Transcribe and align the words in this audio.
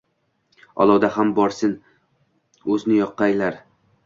Olovda 0.85 1.11
ham 1.17 1.33
borsen– 1.41 1.75
o‘zni 2.77 2.99
yoqqaylar 3.03 3.63